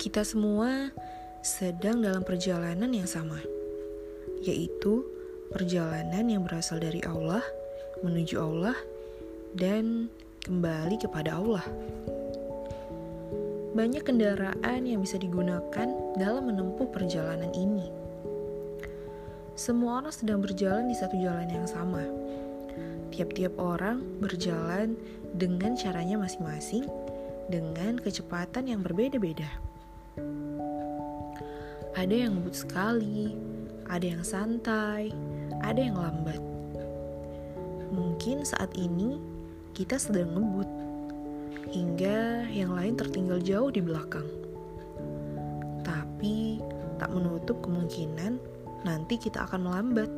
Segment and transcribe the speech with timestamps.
[0.00, 0.88] Kita semua
[1.44, 3.36] sedang dalam perjalanan yang sama,
[4.40, 5.04] yaitu
[5.52, 7.44] perjalanan yang berasal dari Allah
[8.00, 8.72] menuju Allah
[9.52, 10.08] dan
[10.48, 11.60] kembali kepada Allah.
[13.76, 17.92] Banyak kendaraan yang bisa digunakan dalam menempuh perjalanan ini.
[19.52, 22.08] Semua orang sedang berjalan di satu jalan yang sama.
[23.12, 24.96] Tiap-tiap orang berjalan
[25.36, 26.88] dengan caranya masing-masing,
[27.52, 29.69] dengan kecepatan yang berbeda-beda.
[31.98, 33.34] Ada yang ngebut sekali,
[33.90, 35.10] ada yang santai,
[35.60, 36.38] ada yang lambat.
[37.90, 39.18] Mungkin saat ini
[39.74, 40.70] kita sedang ngebut
[41.70, 44.26] hingga yang lain tertinggal jauh di belakang.
[45.82, 46.62] Tapi
[46.98, 48.38] tak menutup kemungkinan
[48.86, 50.10] nanti kita akan melambat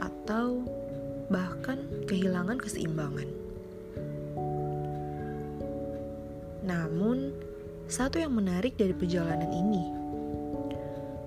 [0.00, 0.64] atau
[1.28, 3.28] bahkan kehilangan keseimbangan.
[6.64, 7.36] Namun,
[7.90, 10.04] satu yang menarik dari perjalanan ini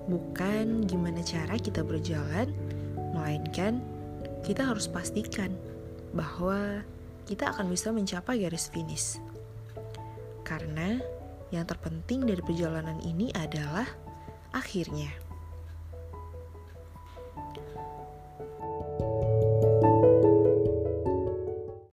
[0.08, 2.48] bukan gimana cara kita berjalan,
[3.12, 3.84] melainkan
[4.42, 5.52] kita harus pastikan
[6.16, 6.80] bahwa
[7.28, 9.20] kita akan bisa mencapai garis finish.
[10.48, 10.96] Karena
[11.52, 13.84] yang terpenting dari perjalanan ini adalah
[14.56, 15.27] akhirnya.